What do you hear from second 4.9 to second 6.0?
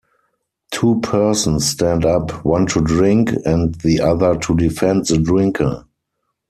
the drinker.